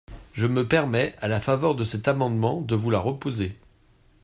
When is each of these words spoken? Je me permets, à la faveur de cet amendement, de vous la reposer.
Je 0.33 0.47
me 0.47 0.67
permets, 0.67 1.13
à 1.21 1.27
la 1.27 1.39
faveur 1.39 1.75
de 1.75 1.85
cet 1.85 2.07
amendement, 2.07 2.61
de 2.61 2.73
vous 2.73 2.89
la 2.89 2.97
reposer. 2.97 3.59